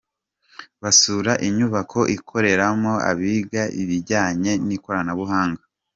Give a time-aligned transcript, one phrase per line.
[0.81, 5.63] Basura inyubako ikoreramo abiga ibijyanye n’ikoranabuhanga.